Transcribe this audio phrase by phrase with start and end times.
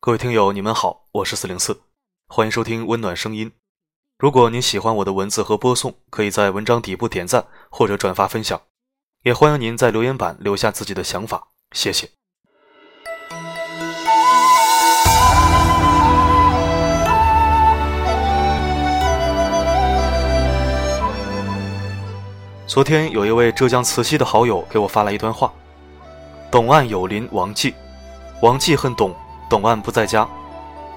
[0.00, 1.80] 各位听友，你们好，我是四零四，
[2.28, 3.50] 欢迎收听温暖声音。
[4.16, 8.62] 如果您喜欢我的文字和播送，可以在文章底部点赞或者转发分享，
[9.24, 12.08] 也欢迎您在留言板留下自己的想法，谢谢。
[22.68, 25.52] 昨天有一位浙江慈溪的好友给我发来一段话：
[26.52, 27.74] 董岸有邻王继，
[28.42, 29.12] 王继恨董，
[29.48, 30.28] 董岸不在家，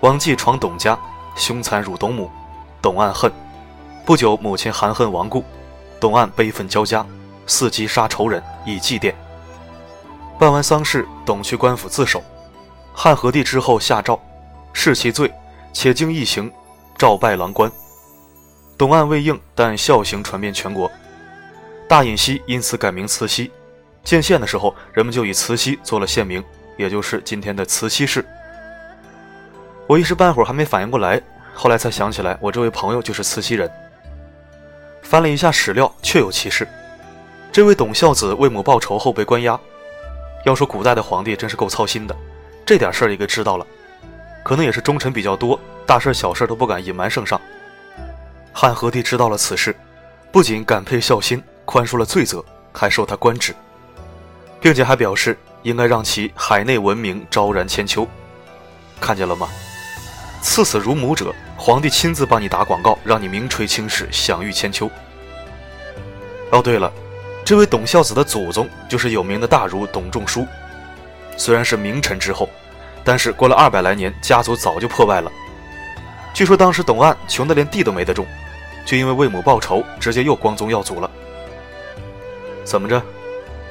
[0.02, 1.00] 王继闯董家，
[1.36, 2.30] 凶残辱董母，
[2.82, 3.32] 董岸恨。
[4.06, 5.44] 不久，母亲含恨亡故，
[6.02, 7.06] 董岸悲愤交加，
[7.48, 9.14] 伺机杀仇人以祭奠。
[10.38, 12.22] 办完丧事，董去官府自首。
[12.94, 14.20] 汉和帝之后下诏，
[14.74, 15.32] 释其罪，
[15.72, 16.52] 且经一刑，
[16.98, 17.72] 诏拜郎官。
[18.78, 20.92] 董岸未应，但孝行传遍全国。
[21.88, 23.50] 大隐溪因此改名慈溪，
[24.04, 26.44] 建县的时候，人们就以慈溪做了县名，
[26.78, 28.26] 也就是今天的慈溪市。
[29.92, 31.22] 我一时半会儿还没反应过来，
[31.54, 33.70] 后来才想起来，我这位朋友就是慈溪人。
[35.02, 36.66] 翻了一下史料，确有其事。
[37.52, 39.60] 这位董孝子为母报仇后被关押。
[40.46, 42.16] 要说古代的皇帝真是够操心的，
[42.66, 43.68] 这点事儿也给知道了。
[44.46, 47.42] 可能也是忠臣比较多，大事小事都不敢隐瞒圣上。
[48.54, 49.76] 汉和帝知道了此事，
[50.32, 51.44] 不仅感佩孝心。
[51.66, 53.54] 宽恕了罪责，还授他官职，
[54.62, 58.08] 并且还表示应该让其海内闻名，昭然千秋。
[59.02, 59.50] 看见了吗？
[60.42, 64.90] 赐死如母者，皇帝亲自帮你打广告，让你名垂青史，享誉千秋。
[66.50, 66.92] 哦，对了，
[67.46, 70.46] 这位董孝子的祖宗就是有名的大儒董仲舒。
[71.38, 72.50] 虽然是名臣之后，
[73.04, 75.32] 但是过了二百来年，家族早就破败了。
[76.34, 78.26] 据说当时董岸穷得连地都没得种，
[78.86, 81.10] 就因为为母报仇，直接又光宗耀祖了。
[82.64, 83.02] 怎么着？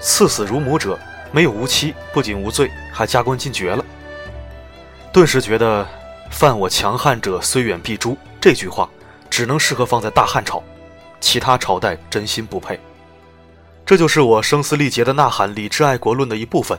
[0.01, 0.99] 赐死如母者
[1.33, 3.85] 没有无妻，不仅无罪，还加官进爵了。
[5.13, 5.87] 顿时觉得
[6.31, 8.89] “犯我强汉者，虽远必诛”这句话
[9.29, 10.63] 只能适合放在大汉朝，
[11.21, 12.81] 其他朝代真心不配。
[13.85, 16.79] 这就是我声嘶力竭的呐喊“理智爱国论”的一部分。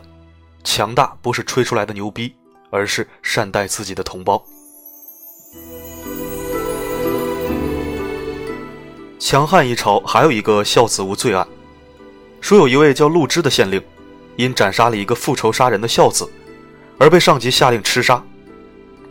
[0.63, 2.33] 强大不是吹出来的牛逼，
[2.69, 4.43] 而是善待自己的同胞。
[9.19, 11.47] 强汉一朝还有一个孝子无罪案。
[12.39, 13.79] 说有一位叫陆之的县令，
[14.37, 16.27] 因斩杀了一个复仇杀人的孝子，
[16.97, 18.23] 而被上级下令吃杀。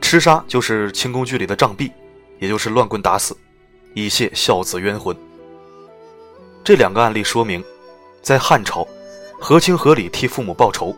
[0.00, 1.90] 吃杀就是清宫剧里的杖毙，
[2.38, 3.36] 也就是乱棍打死，
[3.94, 5.16] 以泄孝子冤魂。
[6.64, 7.62] 这两个案例说明，
[8.22, 8.86] 在汉朝，
[9.40, 10.94] 合情合理替父母报仇，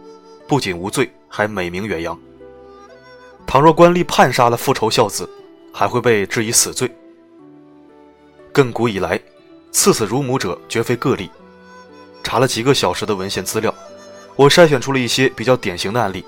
[0.48, 2.18] 不仅无罪，还美名远扬。
[3.46, 5.28] 倘若官吏判杀了复仇孝子，
[5.72, 6.90] 还会被治以死罪。
[8.52, 9.20] 亘古以来，
[9.70, 11.30] 赐死乳母者绝非个例。
[12.22, 13.74] 查了几个小时的文献资料，
[14.36, 16.24] 我筛选出了一些比较典型的案例。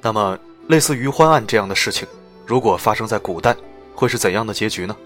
[0.00, 0.38] 那么，
[0.68, 2.08] 类似于欢案这样的事情，
[2.44, 3.54] 如果发生在古代，
[3.94, 4.96] 会是怎样的结局呢？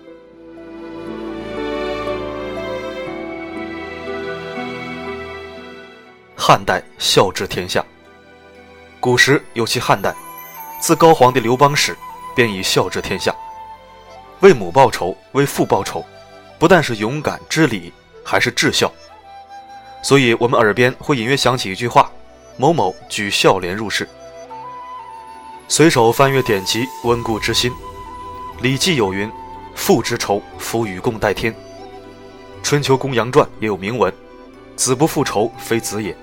[6.35, 7.85] 汉代孝治天下，
[8.99, 10.15] 古时尤其汉代，
[10.81, 11.95] 自高皇帝刘邦始，
[12.35, 13.35] 便以孝治天下，
[14.41, 16.03] 为母报仇，为父报仇，
[16.59, 17.93] 不但是勇敢知礼，
[18.25, 18.91] 还是至孝。
[20.03, 22.11] 所以，我们耳边会隐约响起一句话
[22.57, 24.09] ：“某某举孝廉入仕。”
[25.71, 27.71] 随手翻阅典籍，温故知新。
[28.61, 29.31] 《礼记》有云
[29.73, 31.55] ：“父之仇，夫与共戴天。”
[32.61, 34.13] 《春秋公羊传》也有铭文
[34.75, 36.15] ：“子不复仇，非子也。”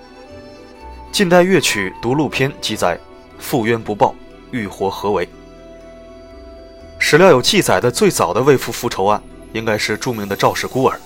[1.13, 2.99] 近代乐曲《独鹿篇》记载
[3.39, 4.13] ：“父冤不报，
[4.51, 5.27] 欲活何为？”
[6.99, 10.99] 史料有记载的最早的为父复仇案，应该是著名的赵氏孤儿。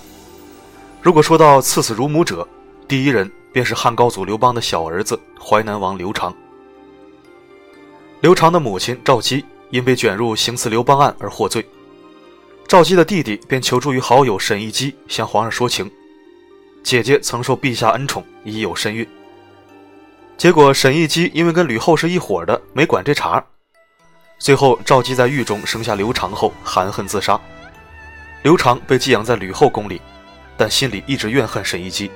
[1.00, 2.47] 如果说到赐死如母者，
[2.88, 6.34] 第一人便是汉高祖刘邦的小儿子淮南王刘长。
[8.22, 11.66] 刘长的母亲赵姬因被卷入行刺刘邦案而获罪，
[12.68, 15.90] 赵姬的弟弟便求助于好友沈亦基向皇上说情。
[16.84, 19.08] 姐姐曾受陛下恩宠，已有身孕。
[20.38, 23.44] 结果沈亦基因为跟吕后是一伙的，没管这茬。
[24.38, 27.40] 最后赵姬在狱中生下刘长后含恨自杀。
[28.44, 30.00] 刘长被寄养在吕后宫里，
[30.56, 32.12] 但心里一直怨恨沈亦基。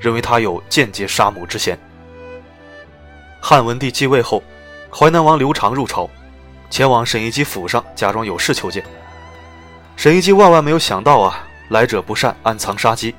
[0.00, 1.78] 认为他有间接杀母之嫌。
[3.40, 4.42] 汉文帝继位后，
[4.98, 6.08] 淮南王刘长入朝，
[6.70, 8.82] 前往沈一基府上假装有事求见。
[9.94, 13.14] 沈一基万万没有想到啊，来者不善，暗藏杀机。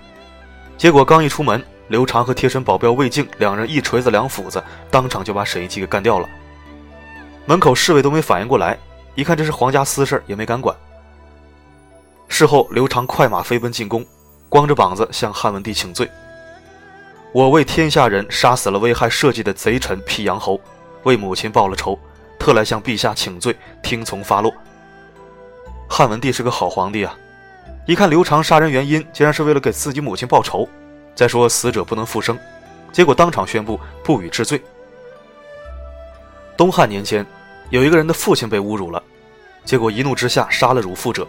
[0.76, 6.28] 结果刚一出门，刘长和贴身保镖魏静两人一锤子两斧子，当场就把沈一基给干掉了。
[7.46, 8.76] 门口侍卫都没反应过来，
[9.14, 10.76] 一看这是皇家私事也没敢管。
[12.28, 14.04] 事后，刘长快马飞奔进宫，
[14.50, 16.10] 光着膀子向汉文帝请罪。
[17.34, 20.60] 我为天下人杀死了危害社稷的贼臣辟阳侯，
[21.08, 21.98] 为母亲报了仇，
[22.38, 24.54] 特来向陛下请罪，听从发落。
[25.90, 27.18] 汉文帝是个好皇帝啊，
[27.86, 30.68] 一看刘长杀人原因竟然是为了给自己母亲报仇，
[31.16, 32.38] 再说死者不能复生，
[32.92, 34.62] 结果当场宣布不予治罪。
[36.58, 37.26] 东汉年间，
[37.70, 39.02] 有一个人的父亲被侮辱了，
[39.64, 41.26] 结果一怒之下杀了辱父者，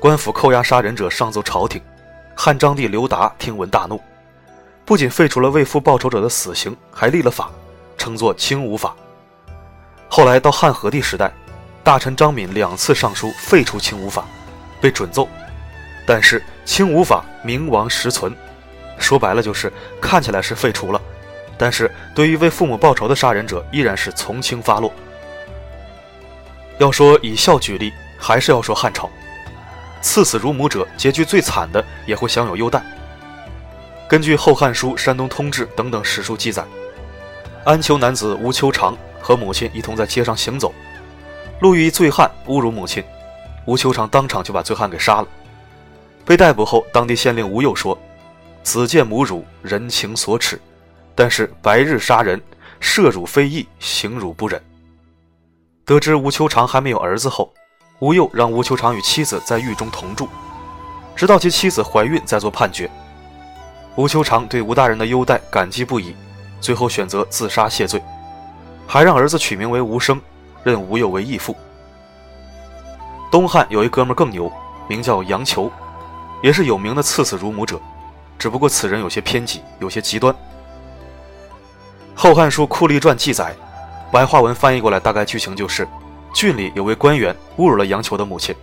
[0.00, 1.80] 官府扣押杀人者上奏朝廷，
[2.34, 4.00] 汉章帝刘达听闻大怒，
[4.84, 7.48] 不仅废除了为父报仇者的死刑，还立了法，
[8.00, 8.96] 称作轻武法。
[10.08, 11.30] 后来到汉和帝时代。
[11.82, 14.26] 大臣张敏两次上书废除轻武法，
[14.82, 15.26] 被准奏，
[16.06, 18.36] 但是轻武法名亡实存，
[18.98, 21.00] 说白了就是看起来是废除了，
[21.56, 24.92] 但是对于为父母报仇的杀人者依然是从轻发落。
[26.78, 29.08] 要说以孝举例，还是要说汉朝，
[30.02, 32.82] 赐死乳母者结局最惨的也会享有优待。
[34.06, 36.62] 根据《后汉书》《山东通志》等等史书记载，
[37.70, 40.74] 安丘男子吴秋长和母亲一同在街上行走。
[41.60, 43.00] 路遇一醉汉侮辱母亲，
[43.64, 45.28] 吴秋长当场就把醉汉给杀了。
[46.24, 47.96] 被逮捕后，当地县令吴佑说
[48.64, 50.60] ：“子见母辱，人情所耻，
[51.14, 52.42] 但是白日杀人，
[52.80, 54.60] 涉辱非义，行辱不忍。”
[55.86, 57.54] 得知吴秋长还没有儿子后，
[58.00, 60.28] 吴佑让吴秋长与妻子在狱中同住，
[61.14, 62.90] 直到其妻子怀孕再做判决。
[63.94, 66.16] 吴秋长对吴大人的优待感激不已，
[66.60, 68.02] 最后选择自杀谢罪，
[68.86, 70.20] 还让儿子取名为吴生。
[70.62, 71.56] 认吴佑为义父。
[73.30, 74.52] 东汉有一哥们更牛，
[74.86, 75.72] 名叫杨球，
[76.42, 77.80] 也是有名的刺死乳母者，
[78.38, 80.34] 只不过此人有些偏激，有些极端。
[82.14, 83.56] 《后汉书·酷吏传》记载，
[84.12, 85.88] 白话文翻译过来，大概剧情就是：
[86.34, 88.54] 郡里有位官员侮辱了杨球的母亲，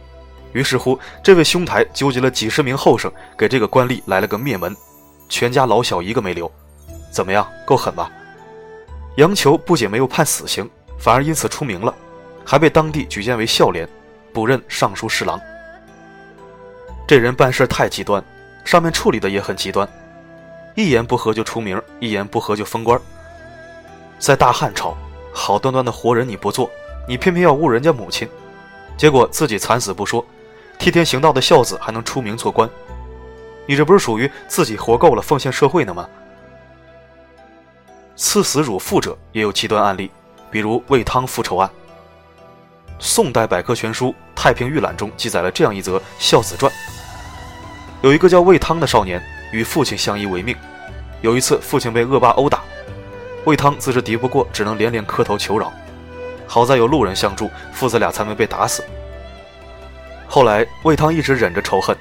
[0.54, 4.78] 于是乎，这位兄台纠集了几十名后生，给这个官吏来了个灭门，
[5.28, 6.52] 全家老小一个没留。
[7.12, 8.12] 怎么样，够狠吧？
[9.16, 10.70] 杨球不仅没有判死刑。
[11.00, 11.94] 反而因此出名了，
[12.44, 13.88] 还被当地举荐为孝廉，
[14.34, 15.40] 补任尚书侍郎。
[17.08, 18.22] 这人办事太极端，
[18.66, 19.88] 上面处理的也很极端，
[20.74, 23.00] 一言不合就出名，一言不合就封官。
[24.18, 24.98] 在大汉朝，
[25.32, 26.68] 好端端的活人你不做，
[27.08, 28.28] 你偏偏要侮人家母亲，
[28.98, 30.26] 结果自己惨死不说，
[30.80, 32.68] 替天行道的孝子还能出名做官，
[33.68, 36.10] 你这不是属于自己活够了奉献社会呢吗？
[38.18, 40.12] 赐死辱父者也有极端案例。
[40.50, 41.70] 比如魏汤复仇案，
[43.00, 46.72] 宋代百科全书《太平御览》中记载了这样一则孝子传：
[48.02, 49.22] 有一个叫魏汤的少年，
[49.52, 50.56] 与父亲相依为命。
[51.22, 52.62] 有一次，父亲被恶霸殴打，
[53.44, 55.72] 魏汤自知敌不过，只能连连磕头求饶。
[56.48, 58.84] 好在有路人相助，父子俩才没被打死。
[60.28, 61.96] 后来，魏汤一直忍着仇恨，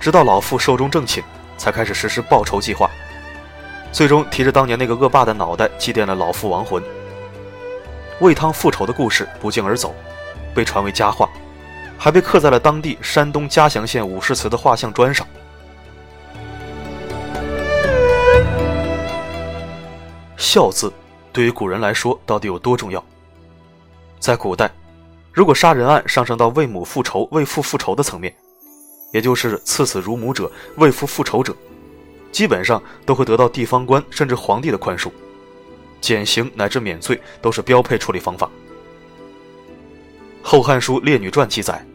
[0.00, 1.22] 直到老父寿终正寝，
[1.58, 2.90] 才开始实施报仇计划。
[3.92, 6.82] 最终，提着当年那个恶霸的脑袋，祭奠了老父亡魂。
[8.20, 9.94] 为汤复仇的故事不胫而走，
[10.54, 11.28] 被传为佳话，
[11.98, 15.26] 还被刻在了当地山东嘉祥县武士祠的画像砖上。
[20.36, 20.92] 孝字
[21.32, 23.02] 对于古人来说到底有多重要？
[24.18, 24.70] 在古代，
[25.32, 28.34] 如果杀人案上升到为母复仇、为父复仇的层面，
[29.12, 31.54] 也就是赐死乳母者、为父复仇者，
[32.32, 35.10] 基本上都会得到地方官甚至皇帝的宽恕。
[36.00, 38.46] 减刑乃至免罪都是标配处理方法。
[40.42, 41.86] 《后汉书·列女传》记载，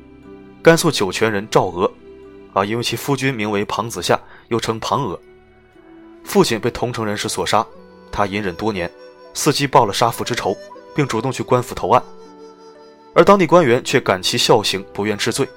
[0.62, 1.92] 甘肃酒泉人赵娥，
[2.54, 4.20] 啊，因为其夫君名为庞子夏，
[4.50, 5.20] 又称庞娥，
[6.24, 7.66] 父亲被同城人士所杀，
[8.12, 8.90] 他隐忍多年，
[9.34, 10.56] 伺机报了杀父之仇，
[10.96, 12.02] 并主动去官府投案，
[13.16, 15.50] 而当地官员却感其孝行，不愿治罪，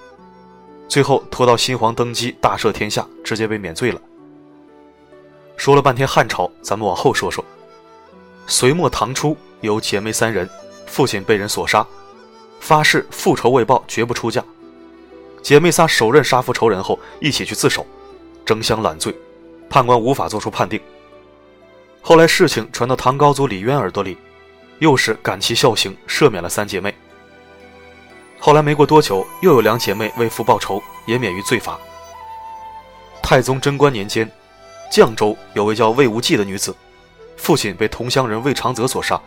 [0.88, 4.00] 最后拖到新皇登基，大赦天下，直接被免罪了。
[5.58, 7.44] 说了半天汉朝，咱们往后说说。
[8.46, 10.48] 隋末唐初有姐妹三人，
[10.86, 11.84] 父亲被人所杀，
[12.60, 14.42] 发誓复仇未报绝不出嫁。
[15.42, 17.84] 姐妹仨手刃杀父仇人后，一起去自首，
[18.46, 19.12] 争相揽罪，
[19.68, 20.80] 判官无法作出判定。
[22.00, 24.16] 后来事情传到唐高祖李渊耳朵里，
[24.78, 26.94] 又是感其孝行，赦免了三姐妹。
[28.38, 31.76] 后来没过多久，又有两姐妹为父报仇，也免于罪罚。
[33.20, 34.30] 太宗贞观年间，
[34.90, 36.74] 绛州有位叫魏无忌的女子。
[37.36, 39.20] 父亲被同乡人魏长泽所杀，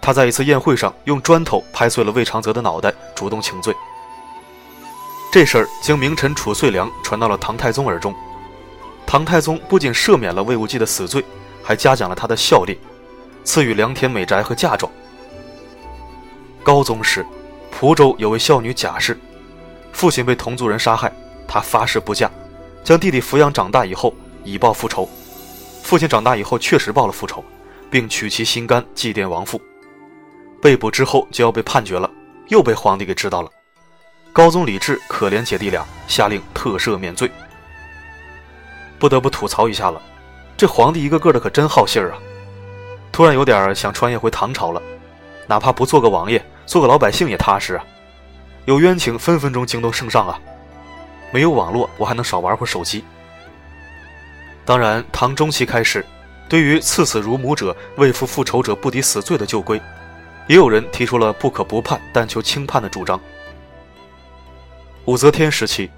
[0.00, 3.74] 她在一次宴会上用砖头拍碎了魏长泽的脑袋，主动请罪。
[5.32, 8.14] 这事儿经名臣褚遂良传到了唐太宗耳中，
[9.06, 11.24] 唐太宗不仅赦免了魏无忌的死罪，
[11.62, 12.76] 还嘉奖了他的孝烈，
[13.44, 14.90] 赐予良田美宅和嫁妆。
[16.62, 17.24] 高宗时，
[17.70, 19.18] 蒲州有位孝女贾氏，
[19.92, 21.12] 父亲被同族人杀害，
[21.46, 22.30] 她发誓不嫁，
[22.82, 24.14] 将弟弟抚养长大以后，
[24.44, 25.08] 以报复仇。
[25.82, 27.44] 父亲长大以后确实报了复仇，
[27.90, 29.60] 并取其心肝祭奠亡父。
[30.62, 32.10] 被捕之后就要被判决了，
[32.48, 33.50] 又被皇帝给知道了。
[34.32, 37.30] 高宗李治可怜姐弟俩，下令特赦免罪。
[38.98, 40.00] 不得不吐槽一下了，
[40.56, 42.18] 这皇帝一个个的可真好信儿啊！
[43.12, 44.82] 突然有点想穿越回唐朝了，
[45.46, 47.84] 哪怕不做个王爷，做个老百姓也踏实啊！
[48.64, 50.40] 有冤情分分钟惊动圣上啊！
[51.30, 53.04] 没有网络，我还能少玩会手机。
[54.64, 56.04] 当然，唐中期开始，
[56.48, 59.80] 对于赐死如母者、为父复仇者不抵死罪的旧规，
[60.48, 63.20] 也有人提出了不可不判，但求轻判的主张。
[65.04, 65.90] 武则天时期，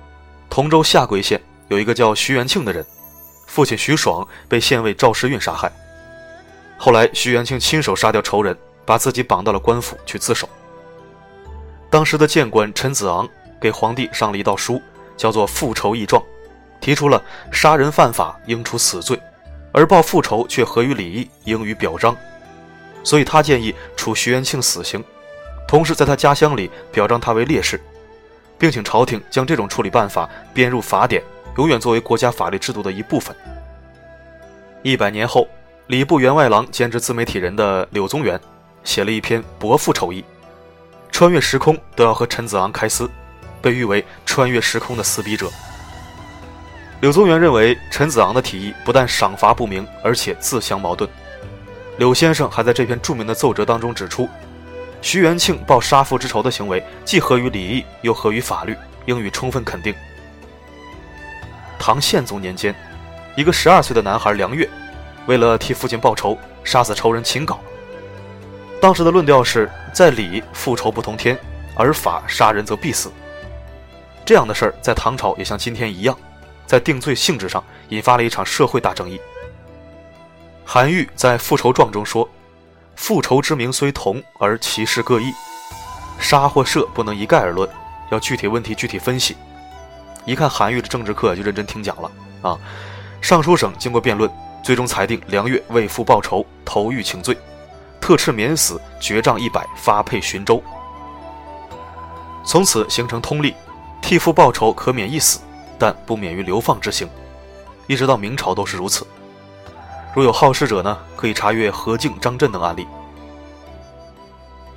[0.51, 2.85] 同州下桂县有一个叫徐元庆的人，
[3.47, 5.71] 父亲徐爽被县尉赵世运杀害。
[6.77, 10.49] 后来，徐元庆亲手杀掉仇人，把自己绑到了官府去自首。
[11.89, 13.29] 当时的谏官陈子昂
[13.61, 14.83] 给皇帝上了一道书，
[15.17, 16.21] 叫做《复仇议状》，
[16.81, 19.21] 提出了杀人犯法应处死罪，
[19.73, 22.17] 而报复仇却合于礼义，应予表彰。
[23.03, 25.03] 所以他建议处徐元庆死刑，
[25.67, 27.81] 同时在他家乡里表彰他为烈士。
[28.59, 31.23] 并请朝廷将这种处理办法编入法典，
[31.59, 33.37] 永远作为国家法律制度的一部分。
[34.83, 35.47] 一百年后，
[35.89, 38.41] 礼部员外郎兼职自媒体人的柳宗元
[38.83, 40.23] 写了一篇《伯父仇议》，
[41.13, 43.11] 穿越时空都要和陈子昂开撕，
[43.61, 45.51] 被誉为穿越时空的撕逼者。
[47.01, 51.09] 柳宗元认为陈子昂的提议不但赏罚不明，而且自相矛盾。
[51.99, 54.29] 柳先生还在这篇著名的奏折当中指出。
[55.03, 58.75] 徐元庆报杀父之仇的行为，既合于礼义，又合于法律，
[59.05, 59.95] 应予充分肯定。
[61.79, 62.75] 唐宪宗年间，
[63.37, 64.69] 一个十二岁的男孩梁月，
[65.27, 67.59] 为了替父亲报仇，杀死仇人秦镐。
[68.81, 71.39] 当时的论调是在礼复仇不同天，
[71.77, 73.13] 而法杀人则必死。
[74.25, 76.19] 这样的事儿在唐朝也像今天一样，
[76.67, 79.21] 在定罪性质上引发了一场社会大争议。
[80.65, 82.29] 韩愈在《复仇状》中说。
[82.97, 85.31] 复仇之名虽同，而其事各异。
[86.19, 87.69] 杀或赦不能一概而论，
[88.11, 89.37] 要具体问题具体分析。
[90.25, 92.59] 一看韩愈的政治课就认真听讲了啊！
[93.21, 94.31] 尚书省经过辩论，
[94.65, 97.37] 最终裁定梁月为父报仇，投狱请罪，
[98.01, 100.63] 特敕免死，爵杖一百，发配寻州。
[102.47, 103.55] 从此形成通例：
[104.01, 105.41] 替父报仇可免一死，
[105.79, 107.09] 但不免于流放之刑。
[107.87, 109.07] 一直到明朝都是如此。
[110.15, 112.87] 如有好事者呢，可以查阅何敬、张震等案例。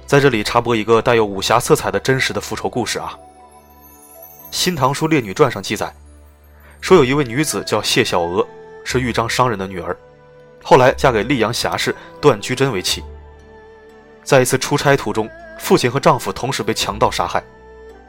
[0.06, 3.18] 在这里插播一个带有武侠色彩的真实的复仇故事啊，
[4.52, 5.94] 《新唐书列女传》上记载，
[6.82, 8.46] 说有一位女子叫谢小娥，
[8.84, 9.96] 是豫章商人的女儿，
[10.64, 13.04] 后来嫁给溧阳侠士段居贞为妻。
[14.24, 15.30] 在一次出差途中，
[15.60, 17.44] 父亲和丈夫同时被强盗杀害，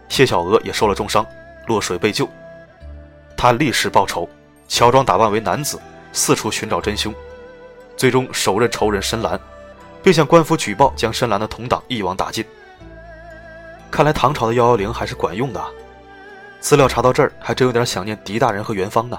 [0.09, 1.25] 谢小娥也受了重伤，
[1.67, 2.29] 落水被救。
[3.41, 4.29] 他立誓报仇，
[4.69, 5.81] 乔装打扮为男子。
[6.13, 7.15] 四处寻找真凶，
[7.97, 9.41] 最终手刃仇人深蓝，
[10.03, 12.45] 并向官府举报，将深蓝的同党一网打尽。
[13.91, 15.65] 看来唐朝的幺幺零还是管用的。
[16.61, 19.19] 资料查到这儿，还真有点想念狄大人和元芳呢。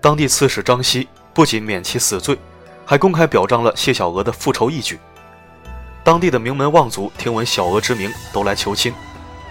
[0.00, 2.38] 当地刺史张熙不仅免其死罪，
[2.86, 5.00] 还公开表彰了谢小娥的复仇义举。
[6.04, 8.94] 当地的名门望族听闻小娥之名，都来求亲，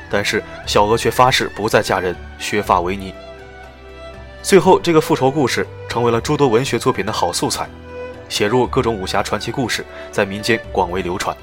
[0.10, 3.14] 但是小娥却发誓不再嫁人，削发为尼。
[4.42, 7.68] 最后，这个复仇故事成为了诸多文学作品的好素材，
[8.30, 11.36] 写入各种武侠传奇故事，在民间广为流传。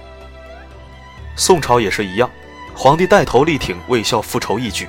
[1.37, 2.31] 宋朝也是一样，
[2.75, 4.89] 皇帝带头力挺为孝复仇义举。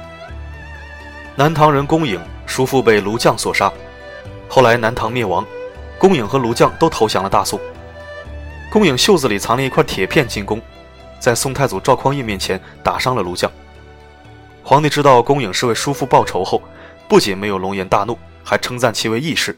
[1.36, 3.70] 南唐人公颖叔父被卢将所杀，
[4.48, 5.46] 后来南唐灭亡，
[5.98, 7.60] 公颖和卢将都投降了大宋。
[8.72, 10.62] 公颖袖子里藏了一块铁片进宫，
[11.20, 13.51] 在宋太祖赵匡胤面前打伤了卢将。
[14.67, 16.60] 皇帝知道公颖是为叔父报仇后。
[17.07, 19.55] 不仅没有龙颜大怒，还称赞其为义士，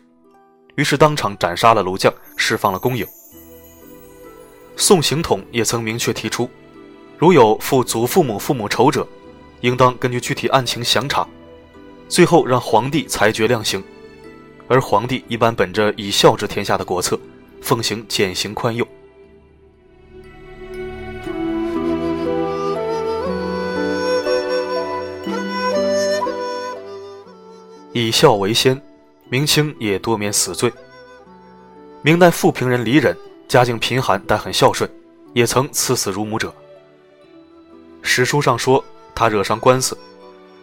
[0.75, 3.07] 于是当场斩杀了卢将，释放了公颖。
[4.75, 6.49] 宋刑统也曾明确提出，
[7.17, 9.07] 如有负祖父母父母仇者，
[9.61, 11.25] 应当根据具体案情详查，
[12.09, 13.81] 最后让皇帝裁决量刑。
[14.67, 17.17] 而皇帝一般本着以孝治天下的国策，
[17.61, 18.85] 奉行减刑宽宥。
[27.99, 28.79] 以孝为先，
[29.27, 30.71] 明清也多免死罪。
[32.03, 34.87] 明代富平人李忍家境贫寒，但很孝顺，
[35.33, 36.53] 也曾赐死如母者。
[38.03, 38.83] 史书上说
[39.15, 39.97] 他惹上官司，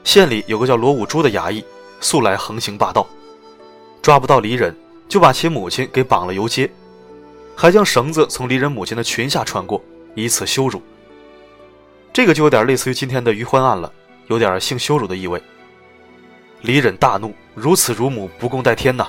[0.04, 1.64] 县里有个叫罗武珠的衙役，
[1.98, 3.04] 素来横行霸道，
[4.00, 4.72] 抓不到李忍，
[5.08, 6.70] 就把其母亲给绑了游街，
[7.56, 9.82] 还将绳子从李忍母亲的裙下穿过，
[10.14, 10.80] 以此羞辱。
[12.12, 13.92] 这个就有点类似于今天的余欢案了，
[14.28, 15.42] 有点性羞辱的意味。
[16.64, 19.06] 李忍大怒，如此乳母不共戴天呐，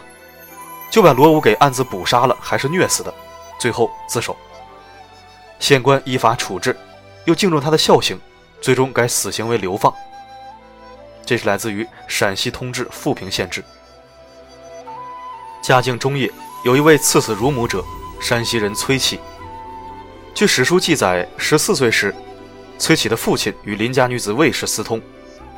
[0.91, 3.13] 就把罗武给暗自捕杀了，还是虐死的，
[3.57, 4.35] 最后自首。
[5.57, 6.77] 县官依法处置，
[7.24, 8.19] 又敬重他的孝行，
[8.59, 9.93] 最终改死刑为流放。
[11.25, 13.63] 这是来自于陕西通志富平县志。
[15.63, 16.29] 嘉靖中叶，
[16.65, 17.81] 有一位赐死乳母者，
[18.19, 19.17] 山西人崔启。
[20.33, 22.13] 据史书记载，十四岁时，
[22.77, 25.01] 崔启的父亲与邻家女子魏氏私通，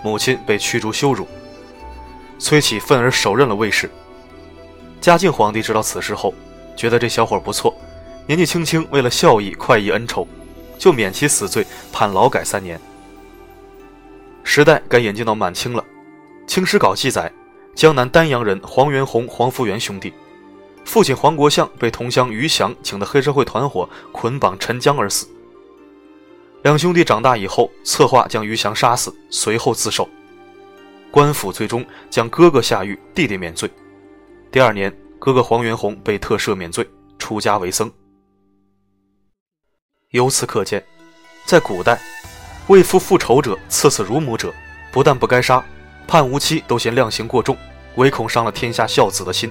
[0.03, 1.27] 母亲被驱逐羞辱。
[2.39, 3.89] 崔启愤而手刃了魏氏。
[4.99, 6.33] 嘉靖皇帝知道此事后，
[6.75, 7.75] 觉得这小伙不错，
[8.25, 10.27] 年纪轻轻，为了孝义快意恩仇，
[10.77, 12.79] 就免其死罪，判劳改三年。
[14.43, 15.81] 时代该演进到满清了，
[16.47, 17.31] 《清史稿》记载。
[17.75, 20.11] 江南丹阳人黄元洪、黄福元兄弟，
[20.83, 25.27] 父亲黄国相被同乡于祥请的黑社会团伙捆绑沉江而死。
[26.63, 30.09] 两兄弟长大以后，策划将于祥杀死，随后自首。
[31.17, 33.67] 官府最终将哥哥下狱，弟弟免罪。
[34.51, 37.91] 第二年，哥哥黄元宏被特赦免罪，出家为僧。
[40.11, 40.85] 由此可见，
[41.43, 41.99] 在古代，
[42.67, 44.53] 为父复仇者、赐死乳母者，
[44.91, 45.65] 不但不该杀。
[46.07, 47.57] 判无期都嫌量刑过重，
[47.95, 49.49] 唯恐伤了天下孝子的心。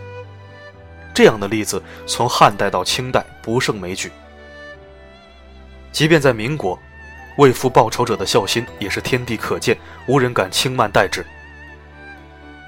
[1.12, 4.12] 这样的例子从汉代到清代不胜枚举。
[5.90, 6.78] 即便在民国，
[7.38, 11.26] 为父报仇者的孝心也是天地可见，无人敢轻慢待之。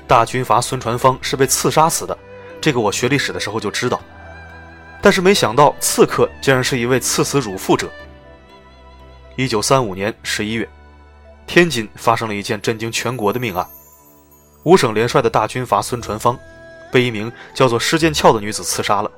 [0.08, 2.16] 大军阀孙传芳是被刺杀死的，
[2.62, 4.00] 这个我学历史的时候就知道，
[5.02, 7.90] 但是没想到刺客竟然是一位刺死乳妇者。
[9.36, 10.66] 一九三五年十一月，
[11.46, 13.64] 天津发生了一件震惊全国的命案。
[14.64, 16.36] 五省联帅的大军阀孙传芳，
[16.90, 19.10] 被一名叫做施剑翘的女子刺杀了。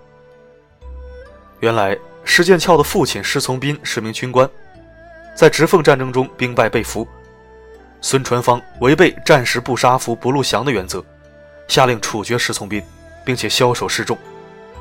[1.61, 4.51] 原来施剑翘的父亲施从斌是名军官，
[5.37, 7.07] 在直奉战争中兵败被俘。
[8.01, 11.05] 孙传芳违背“战时不杀俘不录降”的原则，
[11.69, 12.83] 下令处决施从斌，
[13.25, 14.17] 并且枭首示众，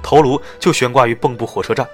[0.02, 1.88] 头颅就悬挂于蚌埠火车站。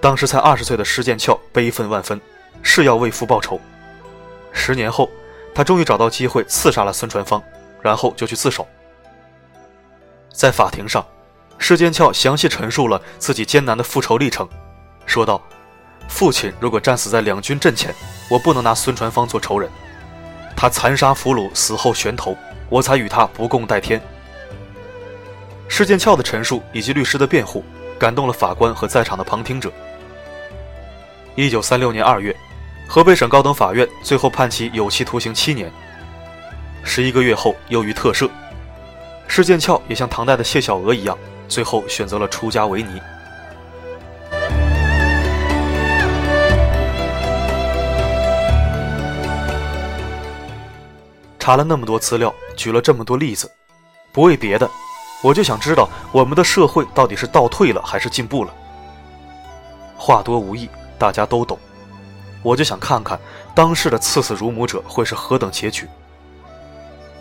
[0.00, 2.20] 当时才二十岁的施剑翘悲愤万分，
[2.62, 3.60] 誓要为父报仇。
[4.52, 5.08] 十年后。
[5.52, 7.42] 他终于找到机会刺杀了孙传芳，
[7.82, 8.66] 然后就去自首。
[10.32, 11.04] 在法庭上，
[11.58, 14.48] 施剑翘详细陈述了自己艰难的复仇历程，
[15.06, 15.42] 说道
[16.08, 17.92] ：“父亲如果战死在两军阵前，
[18.30, 19.68] 我不能拿孙传芳做仇人。
[20.56, 22.34] 他残杀俘虏，死后悬头，
[22.70, 24.00] 我才与他不共戴天。”
[25.68, 27.62] 施剑翘的陈述以及律师的辩护，
[27.98, 29.70] 感动了法官和在场的旁听者。
[31.34, 32.34] 一九三六年二月。
[32.88, 35.70] 河北省高等法院最后判其有期徒刑七年。
[36.82, 38.28] 十一个月后，又于特赦。
[39.28, 41.16] 施剑翘也像唐代的谢小娥一样，
[41.46, 43.00] 最后选择了出家为尼。
[51.50, 53.50] 查了那么多资料，举了这么多例子，
[54.12, 54.70] 不为别的，
[55.20, 58.54] 我就想知道我们的社会到底是倒退了还是进步了。
[59.96, 61.58] 话多无益，大家都懂。
[62.44, 63.18] 我就想看看
[63.52, 65.88] 当世的刺死乳母者会是何等结局。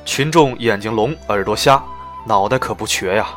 [0.05, 1.83] 群众眼睛聋，耳朵瞎，
[2.23, 3.29] 脑袋可不瘸呀。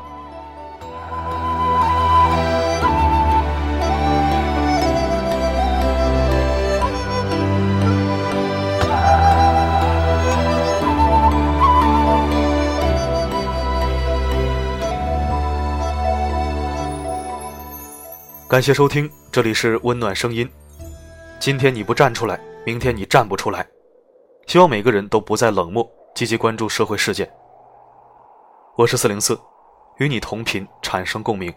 [18.53, 20.47] 感谢收听，这里是温暖声音。
[21.41, 23.67] 今天你不站出来，明天你站不出来。
[24.47, 27.33] 希望每个人都不再冷漠，积极关注社会事件。
[28.77, 29.41] 我是四零四，
[29.97, 31.51] 与你同频，产生共鸣。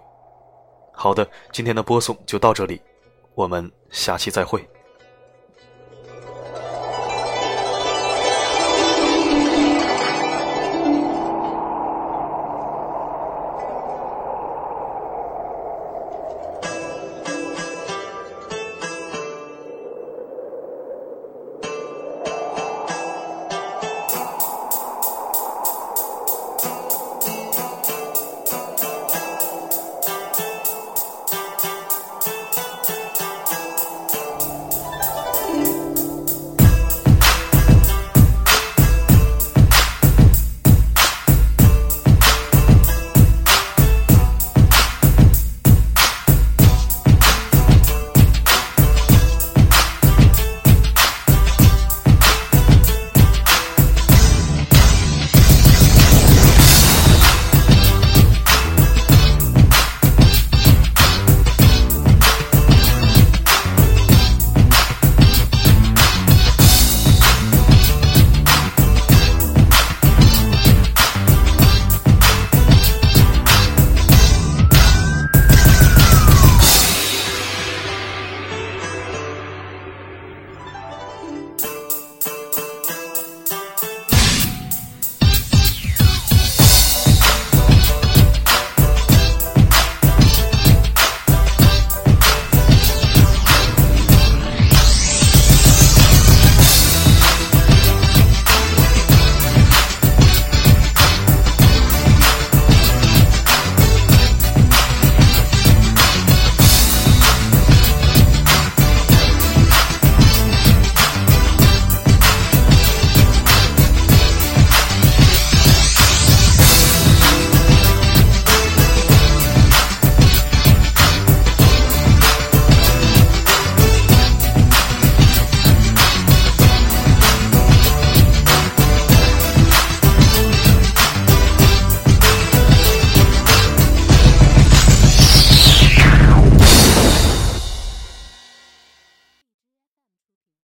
[0.94, 2.82] 好的，今天的播送就到这里，
[3.34, 4.66] 我们下期再会。